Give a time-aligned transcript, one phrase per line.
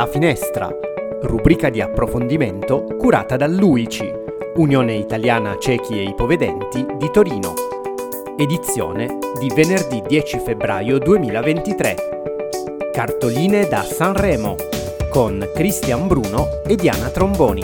[0.00, 0.66] La Finestra,
[1.24, 4.10] rubrica di approfondimento curata dall'UICI,
[4.54, 7.52] Unione Italiana Ciechi e Ipovedenti di Torino.
[8.38, 11.96] Edizione di venerdì 10 febbraio 2023.
[12.90, 14.56] Cartoline da Sanremo
[15.10, 17.62] con Cristian Bruno e Diana Tromboni.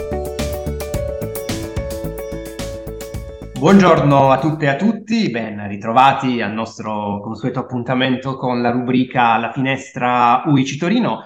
[3.59, 9.39] Buongiorno a tutte e a tutti, ben ritrovati al nostro consueto appuntamento con la rubrica
[9.39, 11.23] La finestra UICI Torino.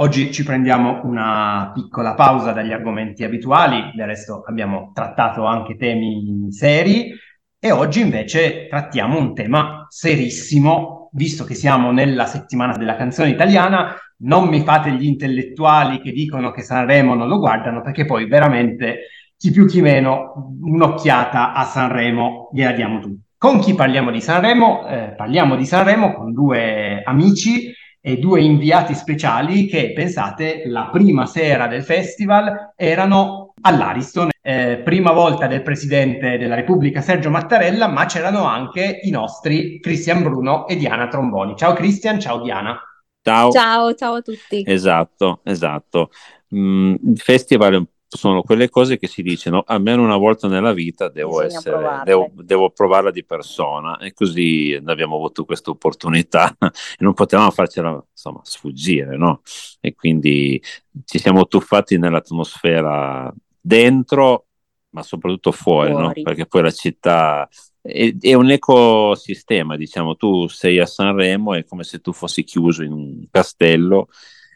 [0.00, 6.46] Oggi ci prendiamo una piccola pausa dagli argomenti abituali, del resto abbiamo trattato anche temi
[6.48, 7.12] seri
[7.58, 13.94] e oggi invece trattiamo un tema serissimo, visto che siamo nella settimana della canzone italiana,
[14.20, 19.00] non mi fate gli intellettuali che dicono che Sanremo non lo guardano perché poi veramente
[19.36, 23.20] chi più chi meno, un'occhiata a Sanremo gliela diamo tutti.
[23.36, 24.86] Con chi parliamo di Sanremo?
[24.86, 31.26] Eh, parliamo di Sanremo con due amici e due inviati speciali che, pensate, la prima
[31.26, 34.30] sera del festival erano all'Ariston.
[34.42, 40.22] Eh, prima volta del Presidente della Repubblica Sergio Mattarella, ma c'erano anche i nostri Cristian
[40.22, 41.54] Bruno e Diana Tromboni.
[41.56, 42.80] Ciao Cristian, ciao Diana.
[43.22, 43.50] Ciao.
[43.50, 44.64] Ciao, ciao a tutti.
[44.66, 46.10] Esatto, esatto.
[46.54, 50.72] Mm, il festival è un sono quelle cose che si dicono almeno una volta nella
[50.72, 56.70] vita devo, essere, devo, devo, provarla di persona e così abbiamo avuto questa opportunità e
[56.98, 59.42] non potevamo farcela insomma, sfuggire no?
[59.78, 60.60] e quindi
[61.04, 64.46] ci siamo tuffati nell'atmosfera dentro
[64.90, 66.04] ma soprattutto fuori, fuori.
[66.04, 66.22] No?
[66.24, 67.48] perché poi la città
[67.80, 72.82] è, è, un ecosistema diciamo tu sei a Sanremo è come se tu fossi chiuso
[72.82, 74.08] in un castello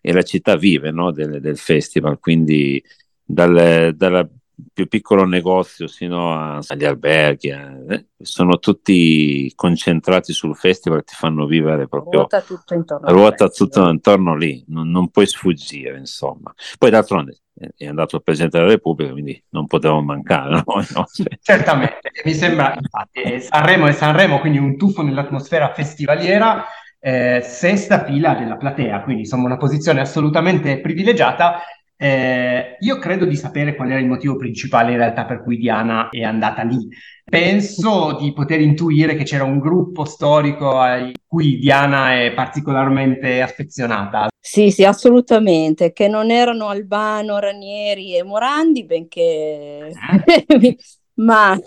[0.02, 1.12] e la città vive no?
[1.12, 2.82] del, del festival quindi
[3.24, 4.28] dal, dal
[4.72, 11.46] più piccolo negozio sino a, agli alberghi, eh, sono tutti concentrati sul festival, ti fanno
[11.46, 12.20] vivere proprio.
[12.20, 16.54] Ruota tutto intorno, ruota tutto intorno lì, non, non, puoi sfuggire, insomma.
[16.78, 17.38] Poi d'altronde
[17.76, 20.50] è andato il Presidente della Repubblica, quindi non potevamo mancare.
[20.50, 20.64] No?
[20.94, 21.06] No?
[21.40, 26.64] Certamente, mi sembra, infatti, Sanremo e Sanremo, quindi un tuffo nell'atmosfera festivaliera.
[27.06, 31.60] Eh, sesta fila della platea, quindi insomma una posizione assolutamente privilegiata
[32.04, 36.10] eh, io credo di sapere qual era il motivo principale in realtà per cui Diana
[36.10, 36.86] è andata lì.
[37.24, 44.28] Penso di poter intuire che c'era un gruppo storico a cui Diana è particolarmente affezionata.
[44.38, 49.90] Sì, sì, assolutamente, che non erano Albano, Ranieri e Morandi, benché...
[50.26, 50.76] Eh?
[51.16, 51.58] Ma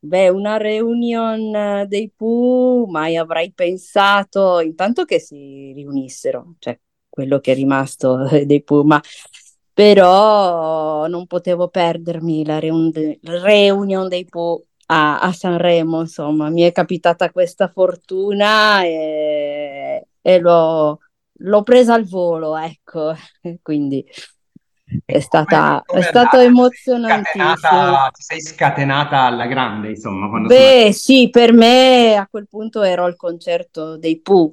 [0.00, 6.78] beh, una reunion dei Pooh, mai avrei pensato intanto che si riunissero, cioè
[7.10, 9.00] quello che è rimasto dei Pooh, ma
[9.74, 16.70] però non potevo perdermi la reun- reunion dei Po a, a, Sanremo, insomma, mi è
[16.70, 20.98] capitata questa fortuna e, e l'ho,
[21.32, 23.14] l'ho, presa al volo, ecco,
[23.62, 24.04] quindi
[25.04, 28.10] è, stata, come, come è stato emozionantissimo.
[28.12, 30.28] ti sei scatenata alla grande, insomma.
[30.40, 30.92] Beh, sono...
[30.92, 34.52] sì, per me a quel punto ero al concerto dei Pooh.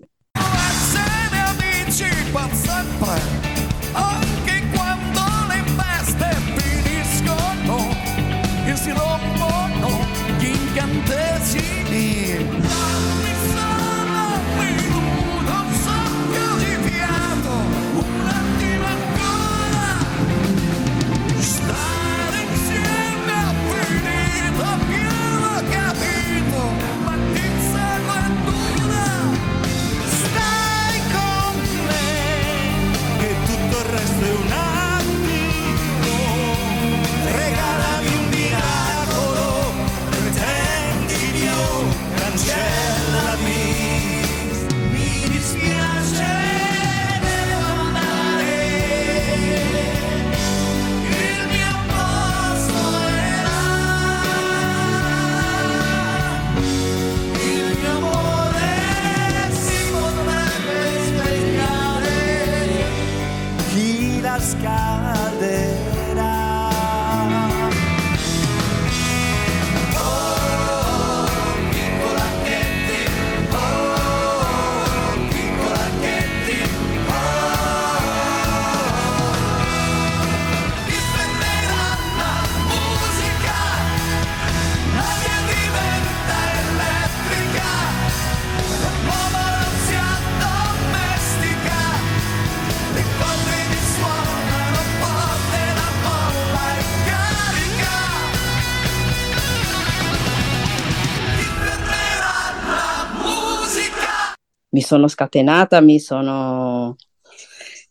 [104.72, 106.96] Mi sono scatenata, mi sono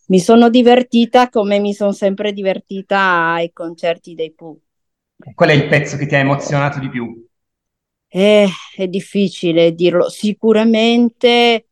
[0.06, 4.60] mi sono divertita come mi sono sempre divertita ai concerti dei Pooh.
[5.34, 7.26] Qual è il pezzo che ti ha emozionato di più?
[8.08, 10.08] Eh, è difficile dirlo.
[10.08, 11.66] Sicuramente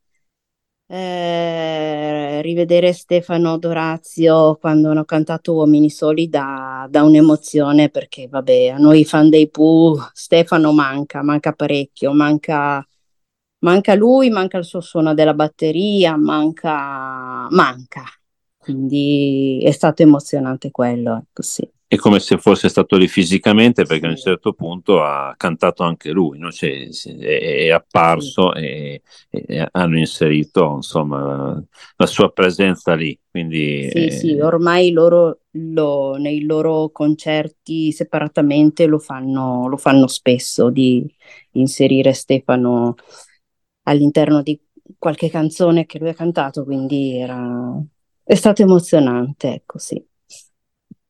[0.87, 8.77] eh, rivedere Stefano Dorazio quando hanno cantato Uomini Soli dà, dà un'emozione perché, vabbè, a
[8.77, 12.87] noi fan dei Pooh Stefano manca, manca parecchio, manca
[13.61, 18.05] manca lui, manca il suo suono della batteria, manca, manca,
[18.57, 21.69] quindi è stato emozionante quello, ecco sì.
[21.91, 24.07] È come se fosse stato lì fisicamente perché sì.
[24.07, 26.53] a un certo punto ha cantato anche lui, no?
[26.53, 26.87] cioè,
[27.19, 28.61] è, apparso sì.
[28.61, 31.59] e, e, hanno inserito insomma,
[31.97, 33.19] la sua presenza lì.
[33.31, 34.11] Quindi, sì, è...
[34.11, 41.11] sì, ormai loro lo, nei loro concerti separatamente lo fanno, lo fanno spesso di
[41.53, 42.97] inserire Stefano
[43.89, 44.61] all'interno di
[44.99, 47.83] qualche canzone che lui ha cantato, quindi era
[48.29, 50.05] è stato emozionante, ecco sì.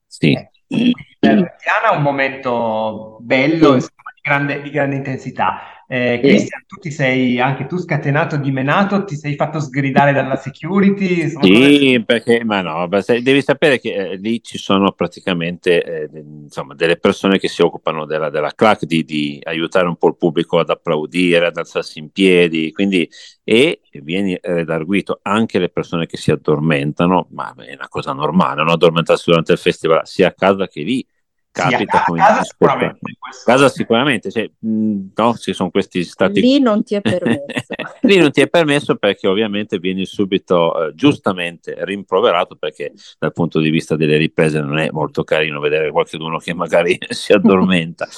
[0.07, 0.33] Sì.
[0.33, 3.89] Eh, Diana un momento bello, sì.
[4.29, 5.79] Grande, di grande intensità.
[5.91, 11.31] Eh, Cristian, tu ti sei anche tu scatenato, dimenato, ti sei fatto sgridare dalla security?
[11.31, 12.05] Sì, come...
[12.05, 12.87] perché, ma no,
[13.23, 16.11] devi sapere che eh, lì ci sono praticamente eh,
[16.43, 20.19] insomma, delle persone che si occupano della, della CLAC di, di, aiutare un po' il
[20.19, 23.09] pubblico ad applaudire, ad alzarsi in piedi, quindi
[23.43, 28.69] e vieni redarguito anche le persone che si addormentano, ma è una cosa normale, non
[28.69, 31.07] addormentarsi durante il festival sia a casa che lì
[31.51, 32.99] capita sì, a casa sicuramente,
[33.45, 37.47] casa sicuramente cioè, no, ci sono questi stati lì non ti è permesso.
[38.03, 43.61] Lì non ti è permesso perché ovviamente vieni subito eh, giustamente rimproverato perché dal punto
[43.61, 48.09] di vista delle riprese non è molto carino vedere qualcuno che magari si addormenta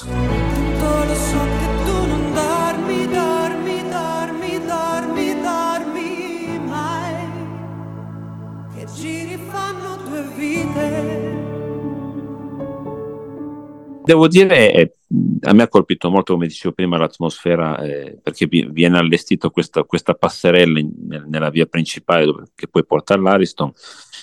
[14.11, 14.95] Devo dire, eh,
[15.43, 20.15] a me ha colpito molto, come dicevo prima, l'atmosfera, eh, perché viene allestito questa, questa
[20.15, 20.91] passerella in,
[21.29, 23.71] nella via principale dove, che poi porta all'Ariston,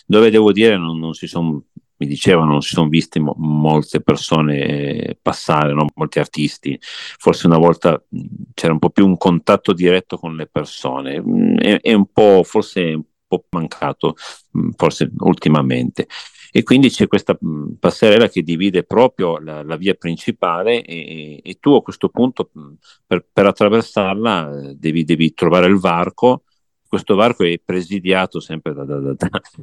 [0.06, 1.64] dove devo dire non, non si sono
[2.00, 5.86] mi dicevano, non si sono visti mo- molte persone eh, passare, no?
[5.96, 8.04] molti artisti, forse una volta
[8.54, 11.24] c'era un po' più un contatto diretto con le persone,
[11.60, 14.16] è, è un po', forse un po' mancato,
[14.76, 16.08] forse ultimamente
[16.58, 17.38] e quindi c'è questa
[17.80, 22.50] passerella che divide proprio la, la via principale e, e, tu a questo punto
[23.06, 26.46] per, per, attraversarla devi, devi, trovare il varco.
[26.88, 29.16] Questo varco è presidiato sempre da, da, da,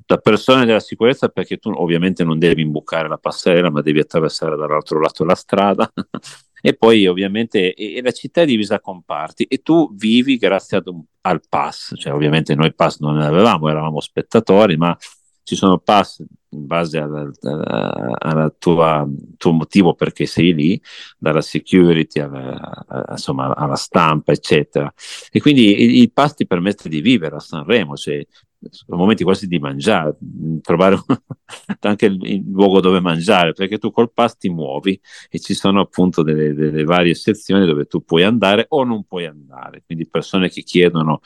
[0.07, 4.55] da, persone della sicurezza perché tu ovviamente non devi imbucare la passerella ma devi attraversare
[4.55, 5.93] dall'altro lato della strada
[6.63, 10.81] e poi ovviamente e, e la città è divisa con parti e tu vivi grazie
[10.85, 14.97] un, al pass, cioè ovviamente noi pass non ne avevamo, eravamo spettatori ma
[15.45, 16.25] ci sono pass
[16.55, 20.81] in base al tuo motivo perché sei lì,
[21.19, 24.93] dalla security alla, insomma, alla stampa, eccetera.
[25.31, 28.25] E quindi i, i pass ti permettono di vivere a Sanremo, cioè,
[28.71, 30.17] sono momenti quasi di mangiare,
[30.63, 30.99] trovare
[31.81, 34.99] anche il, il, luogo dove mangiare, perché tu col pass ti muovi
[35.29, 39.27] e ci sono appunto delle, delle varie sezioni dove tu puoi andare o non puoi
[39.27, 39.83] andare.
[39.85, 41.21] Quindi persone che chiedono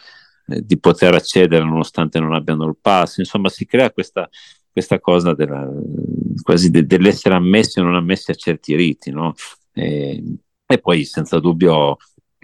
[0.49, 3.19] eh, di poter accedere nonostante non abbiano il pass.
[3.19, 4.29] Insomma, si crea questa,
[4.71, 5.69] questa cosa della,
[6.43, 9.35] quasi de, dell'essere ammessi o non ammessi a certi riti, no?
[9.73, 10.23] E,
[10.67, 11.97] e poi senza dubbio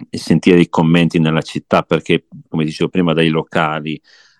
[0.09, 3.99] sentire i commenti nella città, perché come dicevo prima dai locali,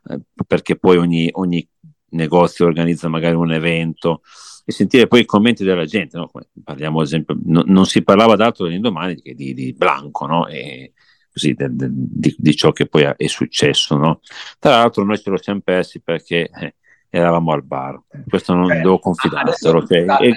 [0.09, 1.67] eh, perché poi ogni, ogni,
[2.15, 4.21] negozio organizza magari un evento
[4.63, 6.31] e sentire poi i commenti della gente, no?
[6.63, 10.47] parliamo ad esempio, no, non si parlava d'altro dell'indomani che di, di Blanco, no?
[10.47, 10.93] E,
[11.35, 13.97] così, de, de, di, di, ciò che poi è successo.
[13.97, 14.21] No?
[14.57, 16.75] Tra l'altro noi ce lo siamo persi perché eh,
[17.09, 19.79] eravamo al bar, questo non Beh, devo confidarselo.
[19.79, 20.05] Okay?
[20.29, 20.33] E...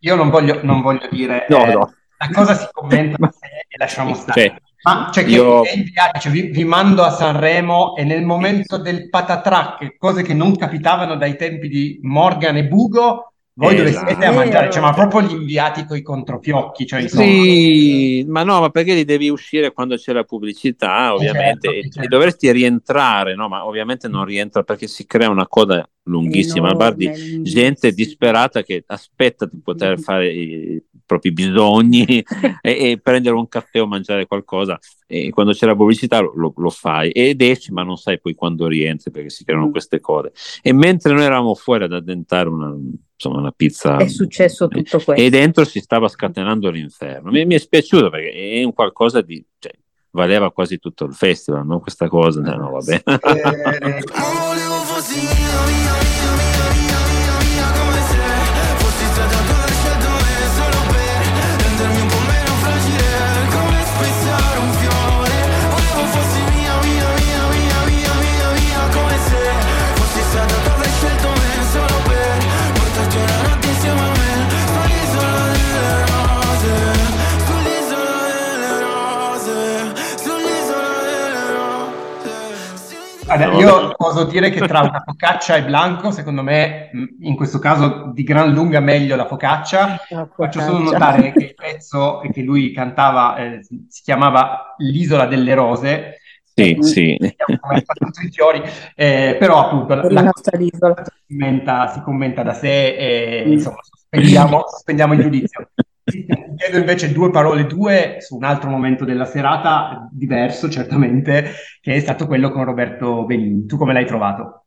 [0.00, 1.94] Io non voglio, non voglio dire no, eh, no.
[2.16, 3.28] la cosa si commenta
[3.68, 4.40] e lasciamo stare.
[4.40, 5.64] Cioè, ma cioè io...
[5.66, 10.56] inviati, cioè, vi, vi, mando a Sanremo e nel momento del patatrack, cose che non
[10.56, 14.06] capitavano dai tempi di Morgan e Bugo, voi dove esatto.
[14.06, 16.86] siete a mangiare, cioè, ma proprio gli inviati con i controfiocchi.
[16.86, 17.24] Cioè, insomma...
[17.24, 22.00] Sì, ma no, ma perché li devi uscire quando c'è la pubblicità, ovviamente, certo, certo.
[22.02, 23.48] e dovresti rientrare, no?
[23.48, 28.62] Ma ovviamente non rientra perché si crea una coda lunghissima al bar di gente disperata
[28.62, 32.04] che aspetta di poter fare i propri bisogni
[32.60, 34.78] e, e, prendere un caffè o mangiare qualcosa.
[35.06, 38.66] E quando c'è la pubblicità lo, lo, fai ed esci ma non sai poi quando
[38.66, 39.70] rientri perché si creano mm.
[39.70, 42.76] queste code e mentre noi eravamo fuori ad addentare una,
[43.14, 45.14] insomma, una pizza è successo tutto questo.
[45.14, 47.30] e dentro si stava scatenando l'inferno.
[47.30, 49.72] Mi, mi è spiaciuto perché è un qualcosa di cioè,
[50.10, 51.80] valeva quasi tutto il festival no?
[51.80, 53.88] questa cosa no, no vabbè Allora,
[55.14, 55.97] io
[83.96, 88.52] oso dire che tra una focaccia e blanco, secondo me, in questo caso di gran
[88.52, 89.98] lunga meglio la focaccia.
[90.08, 95.54] La Faccio solo notare che il pezzo che lui cantava eh, si chiamava L'isola delle
[95.54, 96.20] rose.
[96.54, 97.16] Sì, sì.
[97.20, 98.60] i fiori,
[98.96, 100.70] eh, però appunto la, la si,
[101.28, 103.52] commenta, si commenta da sé e mm.
[103.52, 105.68] insomma sospendiamo, sospendiamo il giudizio.
[106.10, 112.00] Chiedo invece due parole, due su un altro momento della serata, diverso certamente, che è
[112.00, 113.66] stato quello con Roberto Benini.
[113.66, 114.66] Tu come l'hai trovato?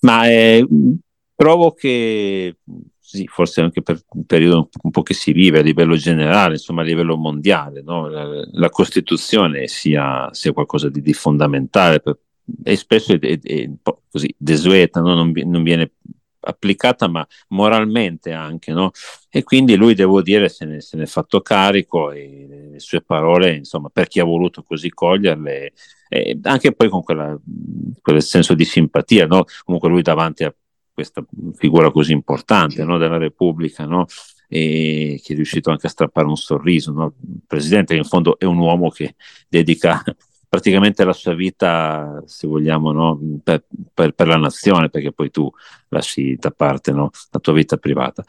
[0.00, 0.66] Ma eh,
[1.34, 2.56] trovo che
[3.12, 6.80] sì, forse anche per un periodo un po' che si vive a livello generale, insomma
[6.80, 8.08] a livello mondiale, no?
[8.08, 12.18] la, la, Costituzione sia, sia, qualcosa di, di fondamentale per,
[12.62, 15.14] e spesso è, è, è, un po' così desueta, no?
[15.14, 15.92] non, non viene
[16.42, 18.90] applicata ma moralmente anche, no?
[19.30, 23.02] E quindi lui, devo dire, se ne, se ne è fatto carico e le sue
[23.02, 25.72] parole, insomma, per chi ha voluto così coglierle,
[26.08, 27.38] eh, anche poi con quella,
[28.00, 29.44] quel senso di simpatia, no?
[29.64, 30.54] Comunque lui davanti a
[30.92, 32.98] questa figura così importante no?
[32.98, 34.06] della Repubblica, no?
[34.48, 36.92] e che è riuscito anche a strappare un sorriso.
[36.92, 37.14] No?
[37.22, 39.14] Il presidente, in fondo è un uomo che
[39.48, 40.02] dedica
[40.52, 43.18] praticamente la sua vita, se vogliamo, no?
[43.42, 45.50] per, per, per, la nazione, perché poi tu
[45.88, 47.08] lasci da parte no?
[47.30, 48.22] la tua vita privata.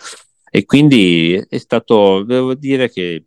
[0.49, 3.25] E quindi è stato, devo dire che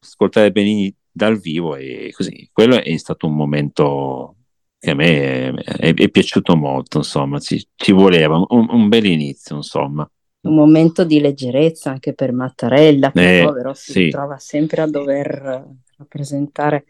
[0.00, 4.34] ascoltare Benini dal vivo e così, quello è stato un momento
[4.76, 9.54] che a me è, è piaciuto molto, insomma, ci, ci voleva un, un, bel inizio,
[9.54, 10.10] insomma.
[10.40, 14.08] Un momento di leggerezza anche per Mattarella, che eh, povero si sì.
[14.08, 15.64] trova sempre a dover
[15.96, 16.86] rappresentare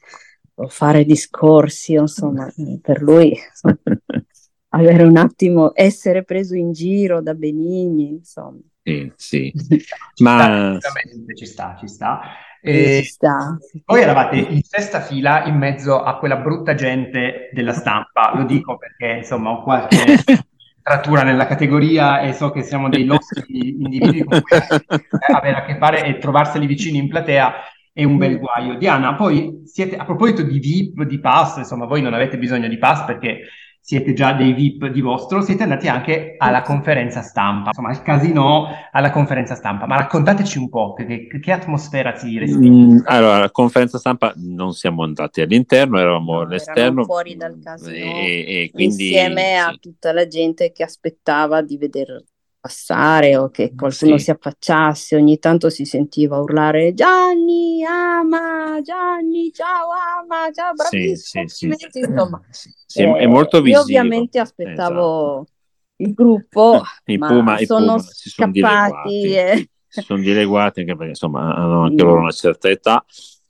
[0.68, 3.78] fare discorsi, insomma, per lui insomma,
[4.74, 8.60] avere un attimo, essere preso in giro da Benigni, insomma.
[8.82, 9.52] Sì, sì.
[10.22, 10.78] Ma...
[11.34, 12.20] ci sta, ci sta.
[12.64, 13.58] E sta.
[13.84, 18.78] Voi eravate in sesta fila in mezzo a quella brutta gente della stampa, lo dico
[18.78, 19.98] perché insomma ho qualche
[20.80, 24.58] trattura nella categoria e so che siamo dei loschi individui con cui
[25.34, 27.52] avere a che fare e trovarseli vicini in platea
[27.92, 28.76] è un bel guaio.
[28.76, 32.78] Diana, poi siete, a proposito di VIP, di pass, insomma voi non avete bisogno di
[32.78, 33.42] pass perché
[33.84, 38.68] siete già dei VIP di vostro, siete andati anche alla conferenza stampa, insomma al casino
[38.92, 42.72] alla conferenza stampa, ma raccontateci un po' che, che atmosfera si respira.
[42.72, 47.02] Mm, allora, la conferenza stampa non siamo andati all'interno, eravamo no, all'esterno.
[47.02, 49.56] fuori dal casino, e, e quindi, insieme sì.
[49.56, 52.24] a tutta la gente che aspettava di vedere
[52.62, 54.24] passare o che qualcuno sì.
[54.24, 61.74] si affacciasse, ogni tanto si sentiva urlare Gianni, ama, Gianni, ciao ama, ciao, bravissimo, sì,
[61.76, 62.40] sì, insomma.
[62.92, 63.78] Sì, eh, è molto visivo.
[63.78, 65.52] Io ovviamente aspettavo esatto.
[65.96, 69.34] il gruppo, I Puma, i sono Puma scappati.
[69.34, 69.68] E...
[69.88, 73.04] Si sono dileguati anche perché insomma hanno anche loro una certa età.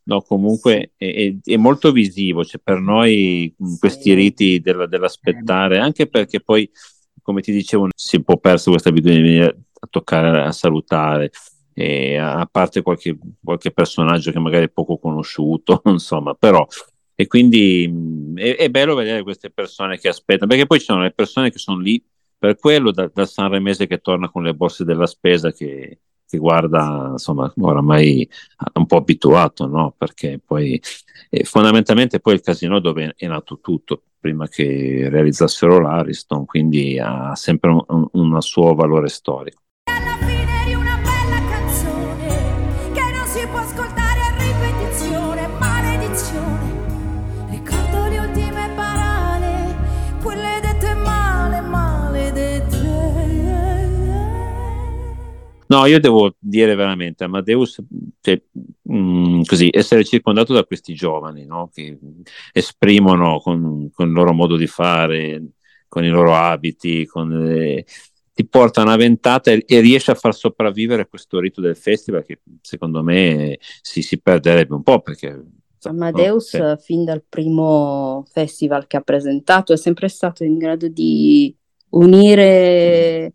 [0.04, 6.09] No, comunque è, è, è, molto visivo, cioè per noi questi riti della, dell'aspettare, anche
[6.09, 6.69] perché poi
[7.23, 10.52] come ti dicevo, si è un po' perso questa abitudine di venire a toccare, a
[10.52, 11.31] salutare,
[11.75, 16.67] e a parte qualche, qualche personaggio che magari è poco conosciuto, insomma, però
[17.14, 21.02] e quindi mh, è, è, bello vedere queste persone che aspettano, perché poi ci sono
[21.02, 22.02] le persone che sono lì
[22.38, 27.11] per quello, da, dal Sanremese che torna con le borse della spesa, che, che guarda,
[27.12, 28.29] insomma, oramai
[28.75, 29.95] un po' abituato, no?
[29.97, 30.81] Perché poi
[31.31, 37.35] eh, fondamentalmente poi il casino dove è nato tutto, prima che realizzassero l'Ariston, quindi ha
[37.35, 39.61] sempre un, un, un suo valore storico.
[55.73, 57.83] No, io devo dire veramente, Amadeus,
[58.21, 58.43] cioè,
[58.83, 61.71] mh, mm, così, essere circondato da questi giovani no?
[61.73, 61.99] che
[62.52, 65.43] esprimono con, con, il loro modo di fare,
[65.88, 67.87] con i loro abiti, con, eh,
[68.35, 72.41] ti porta una ventata e, e, riesce a far sopravvivere questo rito del festival che
[72.61, 75.43] secondo me si, si perderebbe un po' perché
[75.85, 76.76] Amadeus, no?
[76.76, 76.85] sì.
[76.85, 81.57] fin dal primo festival che ha presentato, è sempre stato in grado di
[81.91, 83.33] unire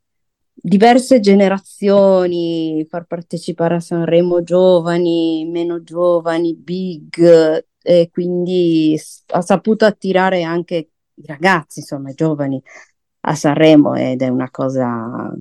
[0.61, 10.43] diverse generazioni, far partecipare a Sanremo giovani, meno giovani, big, e quindi ha saputo attirare
[10.43, 12.61] anche i ragazzi, insomma, i giovani
[13.21, 15.31] a Sanremo ed è una cosa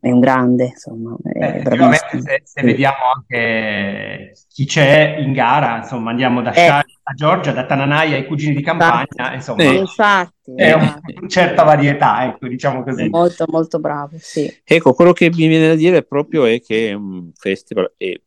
[0.00, 1.16] è un grande, insomma.
[1.22, 6.66] È eh, se, se, vediamo anche chi c'è in gara, insomma, andiamo da eh.
[6.66, 9.34] a Giorgia, da Tananai ai cugini di campagna, infatti.
[9.34, 9.74] insomma, eh.
[9.74, 13.08] infatti, è una certa varietà, ecco, diciamo così.
[13.08, 14.50] Molto, molto bravo, sì.
[14.64, 18.22] Ecco, quello che mi viene da dire proprio è che è un festival, e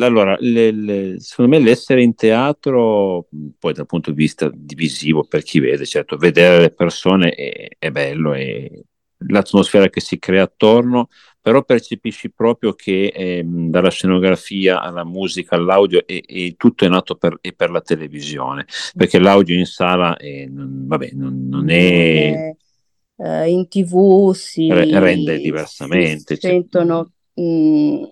[0.00, 5.42] allora, le, le, secondo me l'essere in teatro, poi dal punto di vista divisivo per
[5.42, 8.84] chi vede, certo, vedere le persone è, è bello, e
[9.28, 11.08] l'atmosfera che si crea attorno,
[11.40, 17.14] però percepisci proprio che eh, dalla scenografia alla musica all'audio e, e tutto è nato
[17.14, 22.54] per, per, la televisione, perché l'audio in sala è, non, vabbè, non, non è...
[23.18, 26.34] Eh, in tv si rende diversamente.
[26.34, 28.02] Si sentono mh, mm,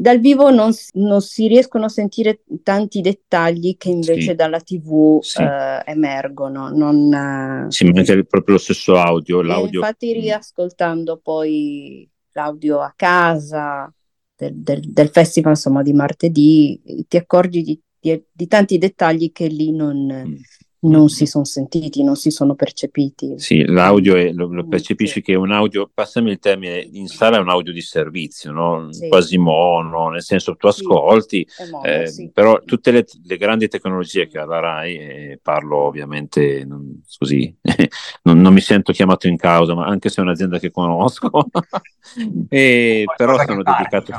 [0.00, 4.34] dal vivo non, non, si riescono a sentire tanti dettagli che invece sì.
[4.34, 5.42] dalla TV sì.
[5.42, 6.70] eh, emergono.
[6.70, 9.42] Non, ma anche proprio lo stesso audio.
[9.42, 9.80] L'audio...
[9.80, 10.20] Infatti, mm.
[10.20, 13.92] riascoltando poi l'audio a casa
[14.36, 19.48] del, del, del, festival insomma, di martedì, ti accorgi di, di, di tanti dettagli che
[19.48, 20.34] lì non, mm
[20.82, 23.34] non si sono sentiti, non si sono percepiti.
[23.38, 25.22] Sì, l'audio è, lo, lo, percepisci sì.
[25.22, 28.90] che è un audio, passami il termine, in sala è un audio di servizio, no?
[28.90, 29.08] sì.
[29.08, 32.30] quasi mono, nel senso tu ascolti, mono, eh, sì.
[32.32, 37.54] però tutte le, le, grandi tecnologie che ha la RAI, eh, parlo ovviamente non, così,
[38.22, 41.30] non, non, mi sento chiamato in causa, ma anche se è un'azienda che conosco,
[42.48, 44.14] e, però sono dedicate,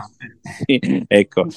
[1.07, 1.47] ecco,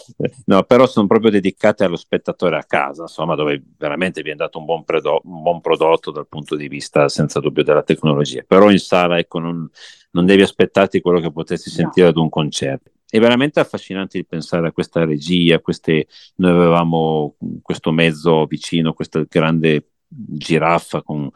[0.46, 4.64] no, però sono proprio dedicate allo spettatore a casa, insomma, dove veramente viene dato un
[4.64, 8.70] buon prezzo predo- un buon prodotto dal punto di vista senza dubbio della tecnologia, però
[8.70, 9.68] in sala ecco, non,
[10.12, 12.12] non devi aspettarti quello che potessi sentire no.
[12.12, 12.90] ad un concerto.
[13.08, 19.24] È veramente affascinante di pensare a questa regia, queste, noi avevamo questo mezzo vicino, questa
[19.28, 21.28] grande giraffa con,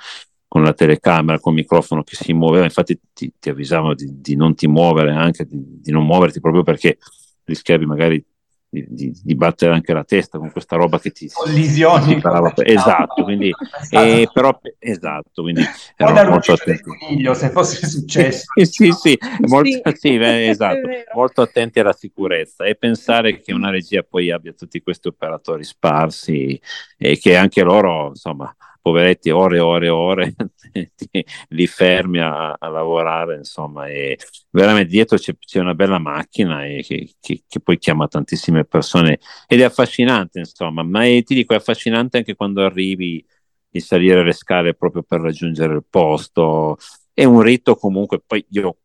[0.47, 4.35] con la telecamera, con il microfono che si muoveva, infatti ti, ti avvisavano di, di,
[4.35, 6.99] non ti muovere anche, di, di non muoverti proprio perché
[7.45, 8.25] rischiavi magari
[8.71, 12.21] di, di, di, battere anche la testa con questa roba che ti collisioni.
[12.65, 13.51] esatto quindi
[13.91, 15.63] eh, però esatto quindi
[15.97, 18.45] ero molto attenti coniglio, se fosse successo.
[18.63, 19.97] sì sì, molto, sì.
[19.97, 24.83] sì eh, esatto molto attenti alla sicurezza e pensare che una regia poi abbia tutti
[24.83, 26.61] questi operatori sparsi
[26.99, 28.55] e che anche loro insomma
[28.89, 30.35] poveretti ore e ore e ore
[31.51, 34.19] li fermi a, a, lavorare, insomma, e
[34.51, 39.19] veramente dietro c'è, c'è una bella macchina e che, che, che, poi chiama tantissime persone
[39.47, 43.25] ed è affascinante, insomma, ma è, ti dico, è affascinante anche quando arrivi
[43.71, 46.79] di salire le scale proprio per raggiungere il posto,
[47.13, 48.77] è un rito comunque, poi io ho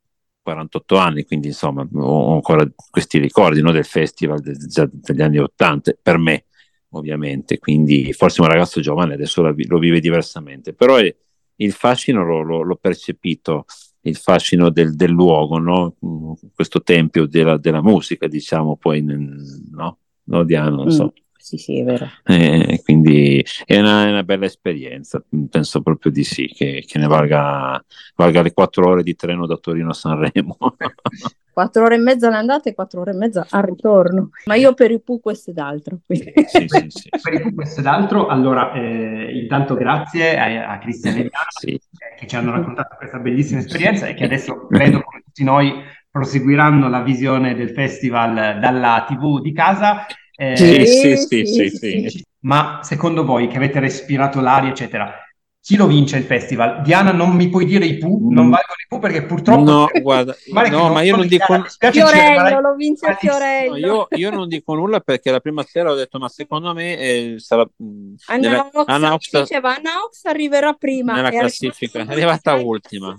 [0.42, 5.38] 48 anni, quindi insomma ho ancora questi ricordi no, del festival de, già degli anni
[5.40, 6.46] 80, per me
[6.94, 11.16] ovviamente, quindi forse un ragazzo giovane adesso lo vive diversamente, però è,
[11.58, 13.66] il fascino l'ho, l'ho, l'ho, percepito,
[14.02, 15.96] il fascino del, del luogo, no?
[16.54, 19.98] questo tempio della, della, musica, diciamo, poi, no?
[20.24, 21.14] no Diana, non so.
[21.44, 22.08] Sì, sì, è vero.
[22.24, 27.06] Eh, quindi è una, è una, bella esperienza, penso proprio di sì, che, che ne
[27.06, 27.84] valga,
[28.16, 30.56] valga le quattro ore di treno da Torino a Sanremo.
[31.52, 34.30] quattro ore e mezza all'andata e quattro ore e mezza al ritorno.
[34.46, 36.00] Ma io per i Pooh questo ed altro.
[36.08, 37.10] Sì, sì, sì.
[37.22, 41.46] per i Pooh questo ed altro, allora eh, intanto grazie a, a Cristian e Diana
[41.50, 41.78] sì.
[42.20, 45.74] che ci hanno raccontato questa bellissima esperienza e che adesso credo come tutti noi
[46.10, 50.06] proseguiranno la visione del festival dalla TV di casa.
[50.36, 55.24] Eh, sì, sì, sì, sì, sì, Ma secondo voi che avete respirato l'aria, eccetera,
[55.64, 56.82] chi lo vince il festival?
[56.82, 58.34] Diana, non mi puoi dire i Pooh, mm.
[58.34, 59.64] non valgono i Pooh perché purtroppo...
[59.64, 60.36] No, guarda,
[60.70, 61.64] no, ma io non dico...
[61.90, 63.78] Fiorello, lo vince Fiorello.
[63.78, 66.98] No, io, io, non dico nulla perché la prima sera ho detto, ma secondo me
[66.98, 67.66] eh, sarà...
[67.82, 71.14] Mm, Anna Ox, diceva, Anna Ox arriverà prima.
[71.14, 73.16] Nella classifica, è arrivata ultima.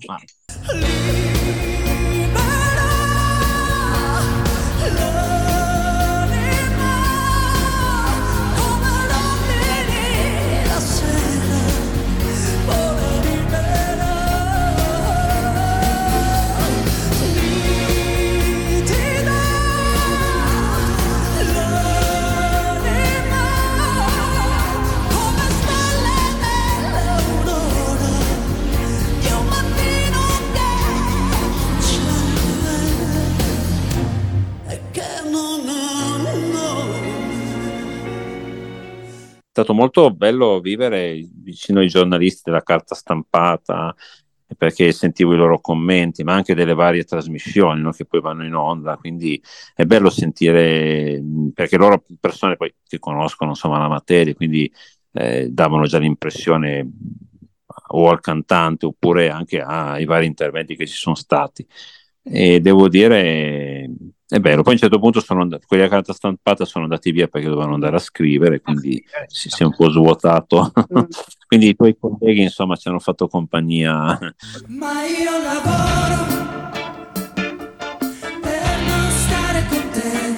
[39.64, 43.94] Stato molto bello vivere vicino ai giornalisti della carta stampata
[44.56, 48.54] perché sentivo i loro commenti, ma anche delle varie trasmissioni no, che poi vanno in
[48.54, 49.42] onda, quindi
[49.74, 51.20] è bello sentire,
[51.52, 54.70] perché loro persone poi che conoscono insomma, la materia, quindi
[55.12, 56.88] eh, davano già l'impressione
[57.88, 61.66] o al cantante oppure anche ai vari interventi che ci sono stati.
[62.24, 63.88] E devo dire
[64.26, 67.12] è vero, poi a un certo punto sono andati, quelli a carta stampata sono andati
[67.12, 70.72] via perché dovevano andare a scrivere, quindi ah, sì, si, è un po' svuotato.
[70.92, 71.02] Mm.
[71.46, 74.18] quindi i tuoi colleghi, insomma, ci hanno fatto compagnia.
[74.68, 76.24] Ma io lavoro
[78.40, 80.34] per non stare con te.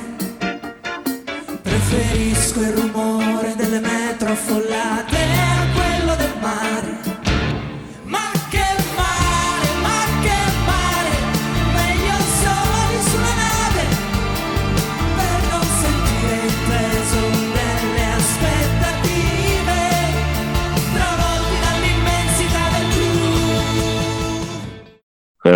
[1.63, 5.16] Preferisco il rumore delle metro affollate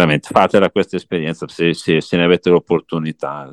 [0.00, 3.52] Veramente, fatela questa esperienza se, se, se ne avete l'opportunità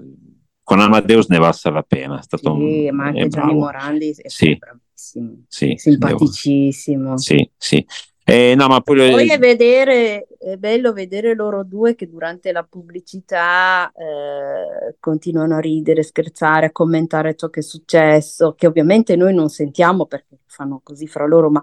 [0.63, 2.19] con Amadeus ne valsa la pena.
[2.19, 7.17] È stato sì, un, ma anche Gianni Morandi è sì, bravissimo, sì, simpaticissimo.
[7.17, 7.85] Sì, sì.
[8.25, 12.63] Eh, no, ma poi, poi è, vedere, è bello vedere loro due che durante la
[12.63, 19.33] pubblicità eh, continuano a ridere, scherzare, a commentare ciò che è successo, che ovviamente noi
[19.33, 21.61] non sentiamo perché fanno così fra loro, ma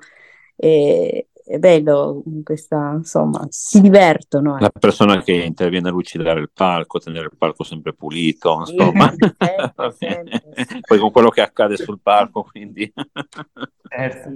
[0.56, 4.56] eh, è bello questa, insomma, si divertono.
[4.56, 4.60] Eh.
[4.60, 9.12] La persona che interviene a lucidare il palco, tenere il palco sempre pulito, insomma.
[9.12, 10.42] sempre, sempre,
[10.80, 12.90] Poi con quello che accade sul palco, quindi...
[13.88, 14.30] Certo.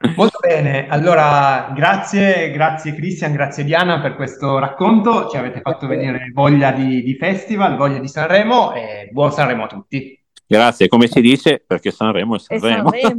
[0.16, 6.30] Molto bene, allora grazie, grazie Cristian, grazie Diana per questo racconto, ci avete fatto venire
[6.32, 10.18] voglia di, di festival, voglia di Sanremo e buon Sanremo a tutti.
[10.46, 12.92] Grazie, come si dice, perché Sanremo è Sanremo.
[12.92, 13.18] È Sanremo.